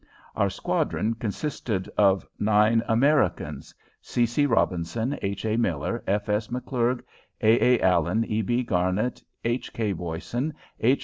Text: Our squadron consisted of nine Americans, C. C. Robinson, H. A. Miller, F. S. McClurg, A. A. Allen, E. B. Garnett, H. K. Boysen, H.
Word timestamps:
Our 0.35 0.49
squadron 0.49 1.13
consisted 1.13 1.87
of 1.95 2.25
nine 2.39 2.81
Americans, 2.87 3.75
C. 4.01 4.25
C. 4.25 4.47
Robinson, 4.47 5.15
H. 5.21 5.45
A. 5.45 5.57
Miller, 5.57 6.03
F. 6.07 6.27
S. 6.27 6.49
McClurg, 6.49 7.05
A. 7.41 7.75
A. 7.75 7.79
Allen, 7.83 8.25
E. 8.25 8.41
B. 8.41 8.63
Garnett, 8.63 9.21
H. 9.45 9.71
K. 9.71 9.93
Boysen, 9.93 10.53
H. 10.79 10.99